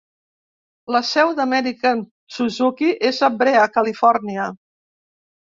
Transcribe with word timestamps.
La 0.95 1.01
seu 1.09 1.33
d'American 1.39 2.01
Suzuki 2.39 2.89
és 3.11 3.21
a 3.29 3.31
Brea, 3.43 3.69
Califòrnia. 3.77 4.49